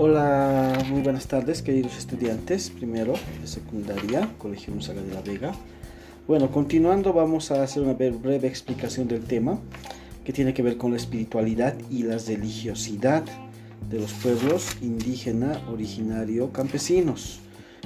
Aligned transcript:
Hola, 0.00 0.80
muy 0.88 1.02
buenas 1.02 1.26
tardes 1.26 1.60
queridos 1.60 1.98
estudiantes, 1.98 2.70
primero 2.70 3.14
de 3.40 3.48
secundaria, 3.48 4.30
Colegio 4.38 4.72
Musaga 4.72 5.02
de 5.02 5.12
la 5.12 5.22
Vega. 5.22 5.52
Bueno, 6.28 6.52
continuando 6.52 7.12
vamos 7.12 7.50
a 7.50 7.64
hacer 7.64 7.82
una 7.82 7.94
breve 7.94 8.46
explicación 8.46 9.08
del 9.08 9.24
tema 9.24 9.58
que 10.24 10.32
tiene 10.32 10.54
que 10.54 10.62
ver 10.62 10.76
con 10.76 10.92
la 10.92 10.98
espiritualidad 10.98 11.74
y 11.90 12.04
la 12.04 12.16
religiosidad 12.16 13.24
de 13.90 13.98
los 13.98 14.12
pueblos 14.12 14.76
indígena, 14.80 15.60
originario, 15.68 16.52
campesinos. 16.52 17.40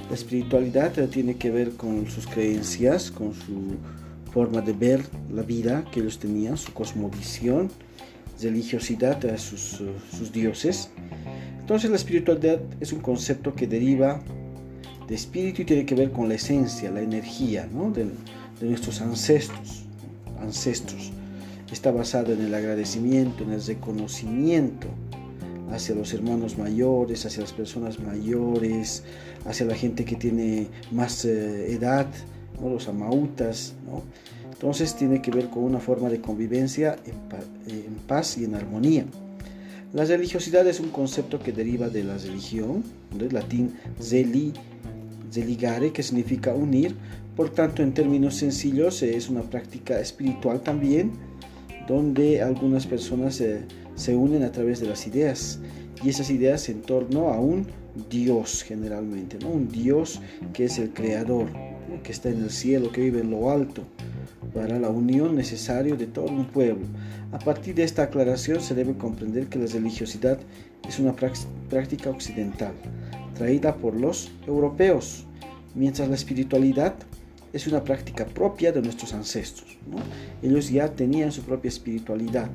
La 0.07 0.13
espiritualidad 0.13 0.91
tiene 1.09 1.37
que 1.37 1.49
ver 1.49 1.71
con 1.71 2.05
sus 2.11 2.27
creencias, 2.27 3.09
con 3.09 3.33
su 3.33 3.77
forma 4.31 4.61
de 4.61 4.73
ver 4.73 5.03
la 5.33 5.41
vida 5.41 5.83
que 5.91 6.01
ellos 6.01 6.19
tenían, 6.19 6.57
su 6.57 6.73
cosmovisión, 6.73 7.71
religiosidad 8.43 9.25
a 9.25 9.37
sus, 9.37 9.81
sus 10.11 10.31
dioses 10.31 10.89
entonces 11.63 11.89
la 11.89 11.95
espiritualidad 11.95 12.59
es 12.81 12.91
un 12.91 12.99
concepto 12.99 13.55
que 13.55 13.67
deriva 13.67 14.19
de 15.07 15.15
espíritu 15.15 15.61
y 15.61 15.65
tiene 15.65 15.85
que 15.85 15.95
ver 15.95 16.11
con 16.11 16.27
la 16.27 16.35
esencia, 16.35 16.91
la 16.91 16.99
energía 16.99 17.69
de, 17.93 18.67
nuestros 18.67 18.99
ancestros, 18.99 19.85
ancestros. 20.41 21.13
Está 21.71 21.91
basado 21.91 22.33
en 22.33 22.41
el 22.41 22.53
agradecimiento, 22.53 23.45
en 23.45 23.53
el 23.53 23.65
reconocimiento 23.65 24.87
hacia 25.71 25.95
los 25.95 26.13
hermanos 26.13 26.57
mayores, 26.57 27.25
hacia 27.25 27.43
las 27.43 27.53
personas 27.53 27.97
mayores, 27.97 29.05
hacia 29.45 29.65
la 29.65 29.75
gente 29.75 30.03
que 30.03 30.17
tiene 30.17 30.67
más 30.91 31.23
eh, 31.23 31.71
edad, 31.71 32.07
los 32.61 32.89
amautas. 32.89 33.73
Entonces 34.63 34.95
tiene 34.95 35.21
que 35.21 35.29
ver 35.29 35.49
con 35.49 35.65
una 35.65 35.81
forma 35.81 36.07
de 36.07 36.21
convivencia 36.21 36.95
en 37.05 37.95
paz 38.07 38.37
y 38.37 38.45
en 38.45 38.55
armonía. 38.55 39.03
La 39.91 40.05
religiosidad 40.05 40.65
es 40.65 40.79
un 40.79 40.87
concepto 40.87 41.37
que 41.37 41.51
deriva 41.51 41.89
de 41.89 42.05
la 42.05 42.17
religión, 42.17 42.81
del 43.13 43.33
latín 43.33 43.73
zeli, 44.01 44.53
zeligare, 45.29 45.91
que 45.91 46.01
significa 46.01 46.55
unir. 46.55 46.95
Por 47.35 47.49
tanto, 47.49 47.83
en 47.83 47.93
términos 47.93 48.35
sencillos, 48.35 49.03
es 49.03 49.27
una 49.27 49.41
práctica 49.41 49.99
espiritual 49.99 50.61
también, 50.61 51.11
donde 51.85 52.41
algunas 52.41 52.87
personas 52.87 53.35
se, 53.95 54.15
unen 54.15 54.43
a 54.43 54.51
través 54.53 54.79
de 54.79 54.87
las 54.87 55.05
ideas, 55.07 55.59
y 56.01 56.07
esas 56.07 56.29
ideas 56.29 56.69
en 56.69 56.83
torno 56.83 57.31
a 57.31 57.39
un 57.41 57.67
Dios 58.09 58.63
generalmente, 58.63 59.39
¿no? 59.41 59.49
un 59.49 59.67
Dios 59.67 60.21
que 60.53 60.63
es 60.63 60.79
el 60.79 60.91
creador, 60.93 61.47
que 62.01 62.13
está 62.13 62.29
en 62.29 62.41
el 62.43 62.49
cielo, 62.49 62.93
que 62.93 63.01
vive 63.01 63.19
en 63.19 63.29
lo 63.29 63.51
alto, 63.51 63.83
para 64.53 64.79
la 64.79 64.89
unión 64.89 65.35
necesaria 65.35 65.95
de 65.95 66.07
todo 66.07 66.27
un 66.27 66.45
pueblo. 66.45 66.85
A 67.31 67.39
partir 67.39 67.75
de 67.75 67.83
esta 67.83 68.03
aclaración 68.03 68.61
se 68.61 68.75
debe 68.75 68.95
comprender 68.95 69.47
que 69.47 69.59
la 69.59 69.65
religiosidad 69.65 70.37
es 70.87 70.99
una 70.99 71.13
práctica 71.13 72.09
occidental, 72.09 72.73
traída 73.35 73.75
por 73.75 73.95
los 73.95 74.31
europeos, 74.45 75.25
mientras 75.75 76.09
la 76.09 76.15
espiritualidad 76.15 76.93
es 77.53 77.67
una 77.67 77.83
práctica 77.83 78.25
propia 78.25 78.71
de 78.71 78.81
nuestros 78.81 79.13
ancestros. 79.13 79.77
Ellos 80.41 80.71
ya 80.71 80.89
tenían 80.89 81.31
su 81.31 81.43
propia 81.43 81.69
espiritualidad, 81.69 82.49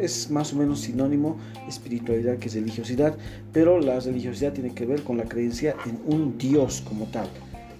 es 0.00 0.30
más 0.30 0.52
o 0.52 0.56
menos 0.56 0.80
sinónimo 0.80 1.38
espiritualidad 1.66 2.38
que 2.38 2.50
religiosidad, 2.50 3.16
pero 3.52 3.80
la 3.80 3.98
religiosidad 3.98 4.52
tiene 4.52 4.74
que 4.74 4.84
ver 4.84 5.02
con 5.02 5.16
la 5.16 5.24
creencia 5.24 5.74
en 5.86 5.98
un 6.06 6.36
Dios 6.36 6.82
como 6.86 7.06
tal. 7.06 7.28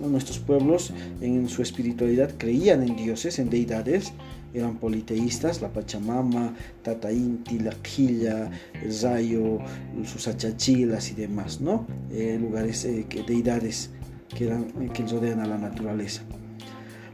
Nuestros 0.08 0.38
pueblos 0.38 0.92
en 1.20 1.48
su 1.48 1.62
espiritualidad 1.62 2.32
creían 2.36 2.82
en 2.82 2.96
dioses, 2.96 3.38
en 3.38 3.50
deidades, 3.50 4.12
eran 4.54 4.76
politeístas, 4.76 5.62
la 5.62 5.72
Pachamama, 5.72 6.54
Tata 6.82 7.10
Inti, 7.10 7.58
la 7.58 7.72
Quilla, 7.72 8.50
el 8.82 8.92
Zayo, 8.92 9.58
sus 10.04 10.28
achachilas 10.28 11.10
y 11.10 11.14
demás, 11.14 11.60
¿no? 11.60 11.86
Eh, 12.10 12.38
lugares, 12.40 12.84
eh, 12.84 13.06
deidades 13.26 13.90
eh, 14.38 14.90
que 14.92 15.06
rodean 15.06 15.40
a 15.40 15.46
la 15.46 15.56
naturaleza. 15.56 16.22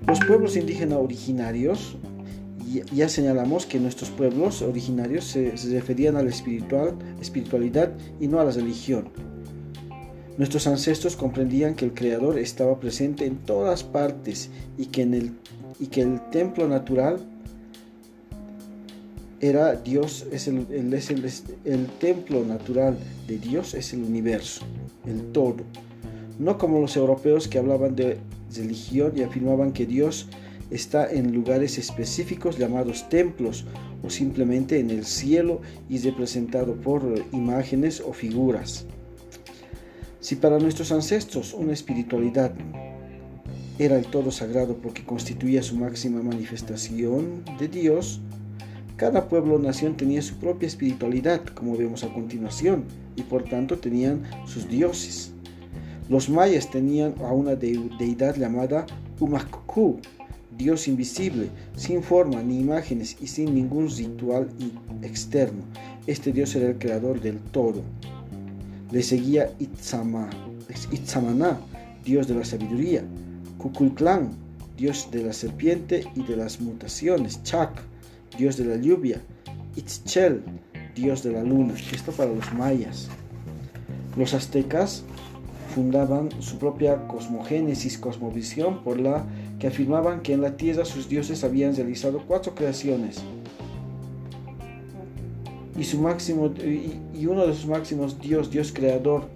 Los 0.06 0.18
pueblos 0.20 0.56
indígenas 0.56 0.98
originarios, 0.98 1.96
ya 2.92 3.08
señalamos 3.08 3.66
que 3.66 3.78
nuestros 3.80 4.10
pueblos 4.10 4.62
originarios 4.62 5.24
se, 5.24 5.56
se 5.56 5.70
referían 5.70 6.16
a 6.16 6.22
la 6.22 6.30
espiritual, 6.30 6.96
espiritualidad 7.20 7.92
y 8.20 8.28
no 8.28 8.40
a 8.40 8.44
la 8.44 8.50
religión. 8.50 9.10
Nuestros 10.38 10.66
ancestros 10.66 11.16
comprendían 11.16 11.74
que 11.74 11.84
el 11.84 11.92
Creador 11.92 12.38
estaba 12.38 12.80
presente 12.80 13.26
en 13.26 13.36
todas 13.36 13.82
partes 13.84 14.50
y 14.78 14.86
que 14.86 15.02
el 15.02 15.32
y 15.80 15.86
que 15.86 16.02
el 16.02 16.20
templo 16.30 16.68
natural 16.68 17.18
era 19.40 19.74
Dios, 19.76 20.26
es 20.32 20.48
el, 20.48 20.66
el, 21.64 21.86
templo 22.00 22.44
natural 22.44 22.98
de 23.28 23.38
Dios 23.38 23.74
es 23.74 23.92
el 23.92 24.02
universo, 24.02 24.62
el 25.06 25.30
todo. 25.30 25.58
No 26.40 26.58
como 26.58 26.80
los 26.80 26.96
europeos 26.96 27.46
que 27.46 27.58
hablaban 27.58 27.94
de 27.94 28.18
religión 28.54 29.12
y 29.14 29.22
afirmaban 29.22 29.72
que 29.72 29.86
Dios 29.86 30.28
está 30.70 31.08
en 31.08 31.32
lugares 31.32 31.78
específicos 31.78 32.58
llamados 32.58 33.08
templos 33.08 33.64
o 34.02 34.10
simplemente 34.10 34.80
en 34.80 34.90
el 34.90 35.04
cielo 35.04 35.60
y 35.88 35.98
representado 35.98 36.74
por 36.74 37.24
imágenes 37.32 38.02
o 38.04 38.12
figuras. 38.12 38.86
Si 40.28 40.36
para 40.36 40.58
nuestros 40.58 40.92
ancestros 40.92 41.54
una 41.54 41.72
espiritualidad 41.72 42.52
era 43.78 43.98
el 43.98 44.04
todo 44.08 44.30
sagrado 44.30 44.76
porque 44.76 45.02
constituía 45.02 45.62
su 45.62 45.74
máxima 45.74 46.22
manifestación 46.22 47.46
de 47.58 47.66
Dios, 47.66 48.20
cada 48.96 49.26
pueblo 49.26 49.54
o 49.54 49.58
nación 49.58 49.96
tenía 49.96 50.20
su 50.20 50.34
propia 50.34 50.66
espiritualidad, 50.66 51.42
como 51.54 51.78
vemos 51.78 52.04
a 52.04 52.12
continuación, 52.12 52.84
y 53.16 53.22
por 53.22 53.44
tanto 53.44 53.78
tenían 53.78 54.20
sus 54.44 54.68
dioses. 54.68 55.32
Los 56.10 56.28
mayas 56.28 56.70
tenían 56.70 57.14
a 57.24 57.32
una 57.32 57.54
deidad 57.54 58.36
llamada 58.36 58.84
Umakku, 59.20 59.98
Dios 60.58 60.88
invisible, 60.88 61.48
sin 61.74 62.02
forma 62.02 62.42
ni 62.42 62.60
imágenes 62.60 63.16
y 63.18 63.28
sin 63.28 63.54
ningún 63.54 63.88
ritual 63.88 64.50
externo. 65.00 65.62
Este 66.06 66.32
Dios 66.32 66.54
era 66.54 66.68
el 66.68 66.76
creador 66.76 67.18
del 67.18 67.38
todo. 67.38 67.82
Le 68.90 69.02
seguía 69.02 69.52
Itzama, 69.58 70.30
Itzamaná, 70.90 71.58
Dios 72.04 72.26
de 72.26 72.34
la 72.34 72.44
sabiduría. 72.44 73.04
Kukulclan, 73.58 74.30
dios 74.78 75.08
de 75.10 75.24
la 75.24 75.32
serpiente 75.32 76.04
y 76.14 76.22
de 76.22 76.36
las 76.36 76.60
mutaciones, 76.60 77.42
Chak, 77.42 77.82
dios 78.38 78.56
de 78.56 78.64
la 78.64 78.76
lluvia, 78.76 79.20
Itzchel, 79.76 80.42
dios 80.94 81.22
de 81.22 81.32
la 81.32 81.42
luna. 81.42 81.74
Esto 81.92 82.12
para 82.12 82.32
los 82.32 82.52
mayas. 82.54 83.08
Los 84.16 84.32
aztecas 84.32 85.02
fundaban 85.74 86.30
su 86.40 86.58
propia 86.58 87.06
cosmogénesis, 87.08 87.98
cosmovisión, 87.98 88.82
por 88.82 88.98
la 88.98 89.24
que 89.58 89.66
afirmaban 89.66 90.22
que 90.22 90.32
en 90.32 90.40
la 90.40 90.56
tierra 90.56 90.84
sus 90.84 91.08
dioses 91.08 91.44
habían 91.44 91.76
realizado 91.76 92.22
cuatro 92.26 92.54
creaciones. 92.54 93.18
Y, 95.78 95.84
su 95.84 95.98
máximo, 96.00 96.52
y, 97.14 97.26
uno 97.26 97.46
de 97.46 97.54
sus 97.54 97.66
máximos 97.66 98.20
dios, 98.20 98.50
dios 98.50 98.72
creador 98.72 99.28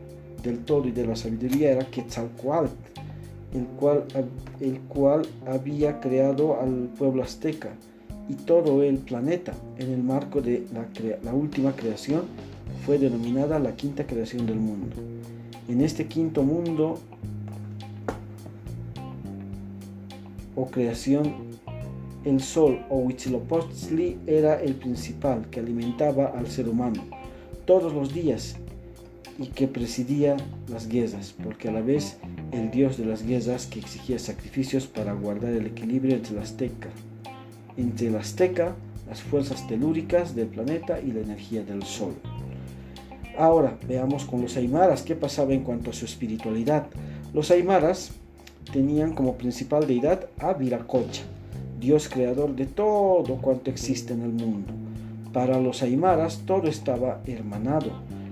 del 0.43 0.59
todo 0.65 0.89
y 0.89 0.91
de 0.91 1.07
la 1.07 1.15
sabiduría, 1.15 1.71
era 1.71 1.87
Quetzalcoatl 1.89 2.71
el 3.55 3.67
cual, 3.67 4.05
el 4.61 4.81
cual 4.81 5.23
había 5.47 6.01
creado 6.01 6.61
al 6.61 6.89
pueblo 6.99 7.23
azteca 7.23 7.71
y 8.29 8.35
todo 8.35 8.83
el 8.83 8.99
planeta 8.99 9.53
en 9.79 9.91
el 9.91 10.03
marco 10.03 10.41
de 10.41 10.67
la, 10.73 10.87
la 11.23 11.35
última 11.35 11.73
creación 11.73 12.23
fue 12.87 12.99
denominada 12.99 13.59
la 13.59 13.77
quinta 13.77 14.07
creación 14.07 14.47
del 14.47 14.57
mundo. 14.57 14.97
En 15.69 15.81
este 15.81 16.07
quinto 16.07 16.43
mundo 16.43 16.99
o 20.57 20.67
creación, 20.67 21.52
el 22.25 22.41
sol 22.41 22.85
o 22.89 22.99
Huitzilopochtli 22.99 24.19
era 24.27 24.61
el 24.61 24.75
principal 24.75 25.49
que 25.51 25.61
alimentaba 25.61 26.27
al 26.27 26.47
ser 26.47 26.69
humano 26.69 27.03
todos 27.65 27.93
los 27.93 28.15
días 28.15 28.57
y 29.39 29.49
que 29.49 29.67
presidía 29.67 30.37
las 30.69 30.89
guerras, 30.89 31.35
porque 31.43 31.69
a 31.69 31.73
la 31.73 31.81
vez 31.81 32.19
el 32.53 32.71
dios 32.71 32.97
de 32.99 33.07
las 33.07 33.25
guerras 33.25 33.67
que 33.67 33.81
exigía 33.81 34.19
sacrificios 34.19 34.87
para 34.87 35.15
guardar 35.15 35.53
el 35.53 35.67
equilibrio 35.67 36.15
entre 36.15 36.35
la 36.35 36.43
azteca, 36.43 36.91
entre 37.77 38.11
la 38.11 38.21
azteca, 38.21 38.77
las 39.09 39.21
fuerzas 39.23 39.67
telúricas 39.67 40.35
del 40.35 40.49
planeta 40.49 41.01
y 41.01 41.13
la 41.13 41.21
energía 41.21 41.65
del 41.65 41.83
sol. 41.83 42.15
Ahora 43.39 43.79
veamos 43.89 44.25
con 44.25 44.43
los 44.43 44.57
aymaras 44.57 45.03
qué 45.03 45.17
pasaba 45.17 45.55
en 45.55 45.65
cuanto 45.65 45.91
a 45.91 45.95
su 45.95 46.05
espiritualidad. 46.05 46.87
Los 47.33 47.51
aymaras 47.51 48.13
tenían 48.73 49.15
como 49.15 49.39
principal 49.39 49.87
deidad 49.87 50.29
a 50.39 50.53
Viracocha, 50.53 51.23
dios 51.83 52.09
creador 52.09 52.55
de 52.55 52.67
todo 52.67 53.39
cuanto 53.43 53.69
existe 53.69 54.15
en 54.15 54.23
el 54.23 54.33
mundo. 54.33 54.73
Para 55.33 55.61
los 55.61 55.83
aymaras 55.83 56.43
todo 56.47 56.69
estaba 56.69 57.21
hermanado, 57.27 57.91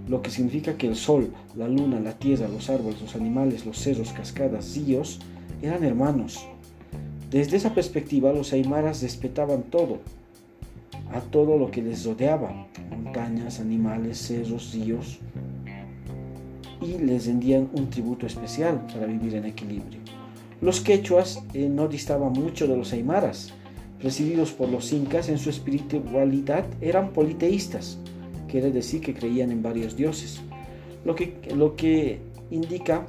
lo 0.09 0.23
que 0.23 0.31
significa 0.31 0.77
que 0.77 0.87
el 0.87 0.95
sol, 0.95 1.33
la 1.57 1.67
luna, 1.67 1.99
la 1.99 2.13
tierra, 2.13 2.47
los 2.49 2.71
árboles, 2.71 3.03
los 3.03 3.17
animales, 3.17 3.67
los 3.67 3.77
cerros, 3.77 4.13
cascadas, 4.13 4.77
ríos, 4.77 5.19
eran 5.63 5.83
hermanos. 5.83 6.47
Desde 7.29 7.57
esa 7.57 7.75
perspectiva, 7.75 8.33
los 8.33 8.53
aymaras 8.53 9.03
respetaban 9.03 9.65
todo, 9.65 9.99
a 11.13 11.21
todo 11.21 11.59
lo 11.59 11.73
que 11.73 11.83
les 11.83 12.05
rodeaba, 12.05 12.69
montañas, 12.91 13.59
animales, 13.59 14.19
cerros, 14.19 14.73
ríos. 14.73 15.19
y 16.81 16.99
les 16.99 17.27
rendían 17.27 17.69
un 17.75 17.91
tributo 17.91 18.27
especial 18.27 18.87
para 18.87 19.07
vivir 19.07 19.35
en 19.35 19.45
equilibrio. 19.45 20.20
Los 20.61 20.81
quechuas 20.81 21.43
eh, 21.55 21.69
no 21.69 21.89
distaban 21.89 22.33
mucho 22.33 22.67
de 22.67 22.77
los 22.77 22.93
aymaras, 22.93 23.53
presididos 23.99 24.53
por 24.53 24.69
los 24.69 24.93
incas 24.93 25.29
en 25.29 25.39
su 25.39 25.51
espiritualidad 25.51 26.65
eran 26.81 27.11
politeístas, 27.11 27.99
quiere 28.49 28.71
decir 28.71 29.01
que 29.01 29.15
creían 29.15 29.51
en 29.53 29.63
varios 29.63 29.97
dioses, 29.97 30.41
lo 31.05 31.15
que, 31.15 31.35
lo 31.55 31.77
que 31.77 32.19
indica 32.51 33.07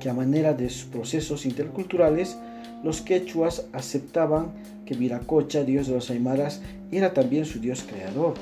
que 0.00 0.10
a 0.10 0.14
manera 0.14 0.52
de 0.52 0.68
sus 0.68 0.84
procesos 0.84 1.46
interculturales, 1.46 2.36
los 2.82 3.00
quechuas 3.00 3.66
aceptaban 3.72 4.52
que 4.84 4.94
Viracocha, 4.94 5.64
dios 5.64 5.86
de 5.86 5.94
los 5.94 6.10
aymaras, 6.10 6.60
era 6.92 7.14
también 7.14 7.46
su 7.46 7.60
dios 7.60 7.82
creador. 7.82 8.34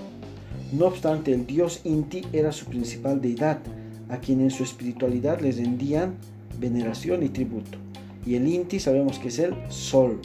No 0.73 0.87
obstante, 0.87 1.32
el 1.32 1.47
dios 1.47 1.81
Inti 1.85 2.23
era 2.32 2.50
su 2.50 2.67
principal 2.67 3.20
deidad, 3.20 3.59
a 4.09 4.19
quien 4.19 4.41
en 4.41 4.50
su 4.50 4.64
espiritualidad 4.64 5.41
les 5.41 5.59
rendían 5.59 6.14
veneración 6.62 7.23
y 7.23 7.29
tributo. 7.29 7.76
Y 8.25 8.37
el 8.37 8.49
Inti 8.49 8.81
sabemos 8.81 9.19
que 9.19 9.29
es 9.29 9.38
el 9.38 9.55
sol. 9.69 10.20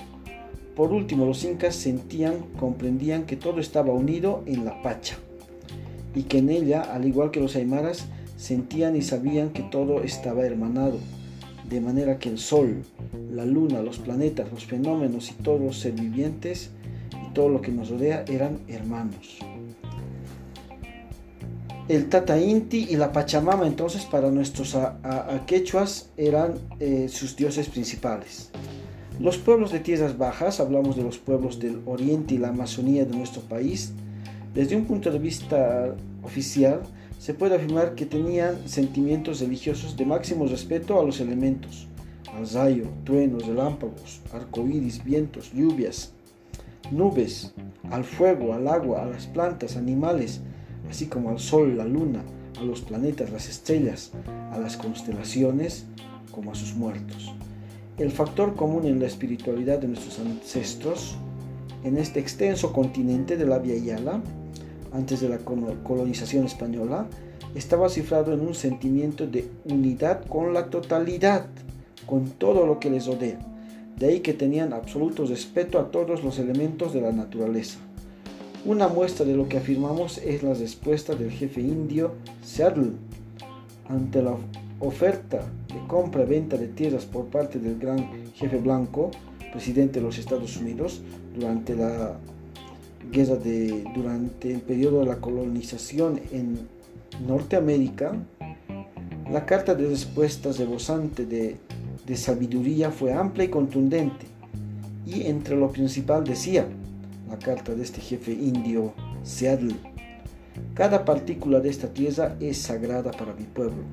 Por 0.76 0.94
último, 0.94 1.26
los 1.26 1.44
incas 1.44 1.76
sentían, 1.76 2.36
comprendían 2.60 3.26
que 3.26 3.36
todo 3.36 3.60
estaba 3.60 3.92
unido 3.92 4.44
en 4.46 4.64
la 4.64 4.82
Pacha 4.84 5.18
y 6.14 6.24
que 6.24 6.38
en 6.38 6.50
ella, 6.50 6.82
al 6.82 7.06
igual 7.06 7.32
que 7.32 7.40
los 7.40 7.56
aymaras, 7.56 8.06
sentían 8.38 8.96
y 8.96 9.02
sabían 9.02 9.50
que 9.50 9.64
todo 9.64 10.04
estaba 10.04 10.46
hermanado, 10.46 11.00
de 11.68 11.82
manera 11.82 12.20
que 12.20 12.30
el 12.30 12.38
sol, 12.38 12.84
la 13.32 13.46
luna, 13.46 13.82
los 13.82 13.98
planetas, 13.98 14.52
los 14.52 14.66
fenómenos 14.66 15.32
y 15.32 15.34
todos 15.44 15.60
los 15.60 15.80
ser 15.80 15.94
vivientes 15.94 16.70
y 17.28 17.34
todo 17.34 17.50
lo 17.50 17.62
que 17.62 17.72
nos 17.72 17.90
rodea 17.90 18.24
eran 18.28 18.60
hermanos. 18.68 19.40
El 21.90 22.10
Tata 22.10 22.38
Inti 22.38 22.88
y 22.90 22.98
la 22.98 23.14
Pachamama 23.14 23.66
entonces 23.66 24.04
para 24.04 24.30
nuestros 24.30 24.76
aquechuas 24.76 26.10
eran 26.18 26.56
eh, 26.82 27.08
sus 27.08 27.38
dioses 27.38 27.70
principales. 27.70 28.52
Los 29.22 29.38
pueblos 29.38 29.72
de 29.72 29.80
tierras 29.80 30.18
bajas, 30.18 30.60
hablamos 30.60 30.98
de 30.98 31.04
los 31.04 31.18
pueblos 31.18 31.60
del 31.60 31.82
oriente 31.86 32.36
y 32.36 32.40
la 32.40 32.50
Amazonía 32.50 33.06
de 33.06 33.16
nuestro 33.16 33.42
país, 33.42 33.94
desde 34.54 34.76
un 34.76 34.84
punto 34.84 35.12
de 35.12 35.20
vista 35.20 35.96
oficial, 36.24 36.82
se 37.20 37.34
puede 37.34 37.56
afirmar 37.56 37.96
que 37.96 38.06
tenían 38.06 38.68
sentimientos 38.68 39.40
religiosos 39.40 39.96
de 39.96 40.06
máximo 40.06 40.46
respeto 40.46 41.00
a 41.00 41.06
los 41.06 41.22
elementos, 41.22 41.88
al 42.36 42.50
rayo, 42.50 42.84
truenos, 43.06 43.48
relámpagos, 43.48 44.20
arcoíris, 44.34 45.06
vientos, 45.06 45.54
lluvias, 45.54 46.12
nubes, 46.92 47.54
al 47.90 48.04
fuego, 48.04 48.54
al 48.54 48.68
agua, 48.68 49.04
a 49.04 49.06
las 49.06 49.26
plantas, 49.28 49.78
animales, 49.78 50.42
así 50.90 51.08
como 51.08 51.30
al 51.30 51.40
sol, 51.40 51.78
la 51.78 51.86
luna, 51.86 52.24
a 52.60 52.64
los 52.64 52.82
planetas, 52.82 53.32
las 53.32 53.50
estrellas, 53.50 54.12
a 54.52 54.58
las 54.60 54.78
constelaciones, 54.78 55.86
como 56.32 56.52
a 56.52 56.56
sus 56.56 56.76
muertos. 56.76 57.34
El 57.98 58.12
factor 58.12 58.56
común 58.56 58.86
en 58.86 59.00
la 59.00 59.08
espiritualidad 59.08 59.80
de 59.80 59.88
nuestros 59.88 60.20
ancestros 60.20 61.18
en 61.84 61.98
este 61.98 62.20
extenso 62.20 62.74
continente 62.74 63.38
de 63.38 63.46
la 63.46 63.60
Via 63.60 63.78
Yala 63.78 64.22
antes 64.94 65.22
de 65.22 65.30
la 65.30 65.40
colonización 65.40 66.46
española, 66.46 67.08
estaba 67.56 67.90
cifrado 67.90 68.34
en 68.34 68.42
un 68.42 68.54
sentimiento 68.54 69.28
de 69.28 69.50
unidad 69.66 70.26
con 70.26 70.54
la 70.54 70.70
totalidad, 70.70 71.48
con 72.06 72.30
todo 72.32 72.66
lo 72.66 72.80
que 72.80 72.90
les 72.90 73.08
rodea. 73.08 73.40
De 73.98 74.08
ahí 74.08 74.20
que 74.20 74.34
tenían 74.34 74.74
absoluto 74.74 75.26
respeto 75.26 75.80
a 75.80 75.92
todos 75.92 76.24
los 76.24 76.40
elementos 76.40 76.94
de 76.94 77.02
la 77.02 77.12
naturaleza. 77.12 77.80
Una 78.68 78.90
muestra 78.90 79.26
de 79.26 79.34
lo 79.34 79.48
que 79.48 79.60
afirmamos 79.60 80.18
es 80.18 80.44
la 80.44 80.54
respuesta 80.54 81.16
del 81.16 81.32
jefe 81.32 81.62
indio 81.62 82.16
Seattle 82.44 82.92
ante 83.88 84.22
la 84.22 84.36
oferta 84.82 85.38
de 85.70 85.88
compra-venta 85.88 86.58
de 86.58 86.68
tierras 86.68 87.06
por 87.06 87.28
parte 87.28 87.60
del 87.60 87.80
gran 87.80 88.10
jefe 88.34 88.58
blanco, 88.58 89.12
presidente 89.54 90.02
de 90.02 90.06
los 90.06 90.18
Estados 90.18 90.58
Unidos, 90.58 91.00
durante 91.34 91.78
la 91.78 92.18
guerra 93.10 93.38
de, 93.38 93.86
durante 93.96 94.54
el 94.56 94.60
periodo 94.60 95.00
de 95.00 95.06
la 95.06 95.22
colonización 95.22 96.20
en 96.34 96.68
Norteamérica, 97.26 98.18
la 99.32 99.46
carta 99.46 99.76
de 99.76 99.88
respuestas 99.88 100.60
rebosante 100.60 101.26
de, 101.26 101.56
de 102.06 102.18
sabiduría 102.18 102.92
fue 102.92 103.14
amplia 103.14 103.46
y 103.46 103.50
contundente, 103.50 104.26
y 105.06 105.26
entre 105.28 105.56
lo 105.56 105.72
principal 105.72 106.26
decía 106.26 106.68
la 107.30 107.38
carta 107.38 107.76
de 107.76 107.84
este 107.84 108.02
jefe 108.02 108.32
indio 108.32 108.94
Seattle, 109.24 109.76
cada 110.74 111.04
partícula 111.06 111.60
de 111.60 111.70
esta 111.70 111.88
tierra 111.94 112.36
es 112.40 112.58
sagrada 112.58 113.12
para 113.12 113.34
mi 113.34 113.44
pueblo. 113.44 113.84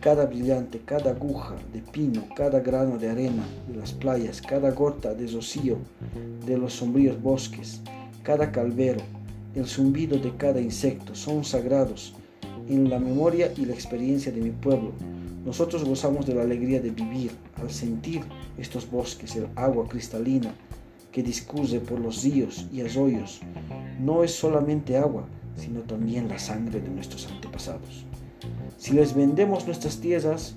Cada 0.00 0.26
brillante, 0.26 0.80
cada 0.84 1.10
aguja 1.10 1.56
de 1.72 1.80
pino, 1.80 2.24
cada 2.36 2.60
grano 2.60 2.96
de 2.98 3.08
arena 3.08 3.44
de 3.68 3.76
las 3.76 3.92
playas, 3.92 4.40
cada 4.40 4.70
gota 4.70 5.14
de 5.14 5.26
rocío 5.26 5.78
de 6.46 6.56
los 6.56 6.74
sombríos 6.74 7.20
bosques, 7.20 7.80
cada 8.22 8.52
calvero, 8.52 9.00
el 9.54 9.66
zumbido 9.66 10.18
de 10.18 10.36
cada 10.36 10.60
insecto 10.60 11.14
son 11.14 11.44
sagrados 11.44 12.14
en 12.68 12.90
la 12.90 12.98
memoria 12.98 13.52
y 13.56 13.64
la 13.64 13.74
experiencia 13.74 14.30
de 14.30 14.40
mi 14.40 14.50
pueblo. 14.50 14.92
Nosotros 15.44 15.84
gozamos 15.84 16.26
de 16.26 16.34
la 16.34 16.42
alegría 16.42 16.80
de 16.80 16.90
vivir 16.90 17.32
al 17.56 17.70
sentir 17.70 18.20
estos 18.58 18.88
bosques, 18.90 19.34
el 19.36 19.48
agua 19.56 19.88
cristalina 19.88 20.54
que 21.16 21.22
discurre 21.22 21.80
por 21.80 21.98
los 21.98 22.24
ríos 22.24 22.66
y 22.70 22.82
arroyos. 22.82 23.40
No 23.98 24.22
es 24.22 24.32
solamente 24.32 24.98
agua, 24.98 25.24
sino 25.56 25.80
también 25.80 26.28
la 26.28 26.38
sangre 26.38 26.78
de 26.78 26.90
nuestros 26.90 27.26
antepasados. 27.26 28.04
Si 28.76 28.92
les 28.92 29.14
vendemos 29.14 29.64
nuestras 29.64 29.96
tierras, 29.98 30.56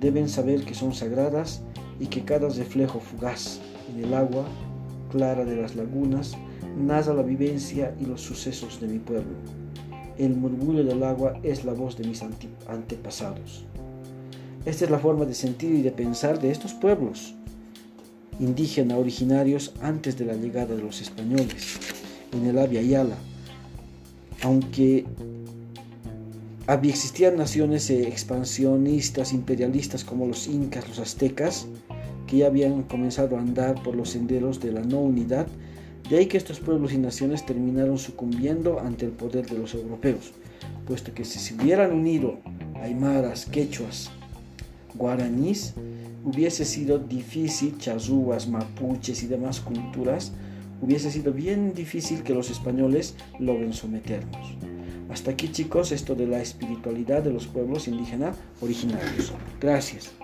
deben 0.00 0.30
saber 0.30 0.64
que 0.64 0.72
son 0.72 0.94
sagradas 0.94 1.60
y 2.00 2.06
que 2.06 2.24
cada 2.24 2.48
reflejo 2.48 3.00
fugaz 3.00 3.60
en 3.94 4.02
el 4.02 4.14
agua 4.14 4.46
clara 5.10 5.44
de 5.44 5.56
las 5.56 5.76
lagunas 5.76 6.38
narra 6.74 7.12
la 7.12 7.22
vivencia 7.22 7.94
y 8.00 8.06
los 8.06 8.22
sucesos 8.22 8.80
de 8.80 8.88
mi 8.88 8.98
pueblo. 8.98 9.36
El 10.16 10.36
murmullo 10.36 10.84
del 10.84 11.02
agua 11.02 11.34
es 11.42 11.66
la 11.66 11.74
voz 11.74 11.98
de 11.98 12.08
mis 12.08 12.24
antepasados. 12.66 13.66
Esta 14.64 14.86
es 14.86 14.90
la 14.90 14.98
forma 14.98 15.26
de 15.26 15.34
sentir 15.34 15.74
y 15.74 15.82
de 15.82 15.92
pensar 15.92 16.40
de 16.40 16.50
estos 16.50 16.72
pueblos 16.72 17.34
indígenas 18.40 18.98
originarios 18.98 19.72
antes 19.80 20.16
de 20.18 20.24
la 20.24 20.34
llegada 20.34 20.74
de 20.74 20.82
los 20.82 21.00
españoles 21.00 21.78
en 22.32 22.46
el 22.46 22.58
Abya 22.58 22.82
Yala. 22.82 23.16
Aunque 24.42 25.04
existían 26.82 27.36
naciones 27.36 27.90
expansionistas, 27.90 29.32
imperialistas 29.32 30.04
como 30.04 30.26
los 30.26 30.48
incas, 30.48 30.88
los 30.88 30.98
aztecas, 30.98 31.66
que 32.26 32.38
ya 32.38 32.46
habían 32.46 32.82
comenzado 32.84 33.36
a 33.36 33.40
andar 33.40 33.82
por 33.82 33.94
los 33.94 34.10
senderos 34.10 34.60
de 34.60 34.72
la 34.72 34.80
no 34.82 35.00
unidad, 35.00 35.46
de 36.08 36.18
ahí 36.18 36.26
que 36.26 36.36
estos 36.36 36.60
pueblos 36.60 36.92
y 36.92 36.98
naciones 36.98 37.46
terminaron 37.46 37.98
sucumbiendo 37.98 38.80
ante 38.80 39.06
el 39.06 39.12
poder 39.12 39.46
de 39.46 39.58
los 39.58 39.74
europeos, 39.74 40.32
puesto 40.86 41.14
que 41.14 41.24
si 41.24 41.38
se 41.38 41.54
hubieran 41.54 41.92
unido 41.92 42.38
aymaras, 42.82 43.46
quechuas, 43.46 44.10
guaraníes, 44.94 45.74
hubiese 46.24 46.64
sido 46.64 46.98
difícil, 46.98 47.78
chazúas, 47.78 48.48
mapuches 48.48 49.22
y 49.22 49.26
demás 49.26 49.60
culturas, 49.60 50.32
hubiese 50.80 51.10
sido 51.10 51.32
bien 51.32 51.74
difícil 51.74 52.22
que 52.22 52.34
los 52.34 52.50
españoles 52.50 53.14
logren 53.38 53.72
someternos. 53.72 54.56
Hasta 55.10 55.32
aquí 55.32 55.48
chicos, 55.48 55.92
esto 55.92 56.14
de 56.14 56.26
la 56.26 56.40
espiritualidad 56.40 57.22
de 57.22 57.32
los 57.32 57.46
pueblos 57.46 57.86
indígenas 57.88 58.36
originarios. 58.60 59.32
Gracias. 59.60 60.21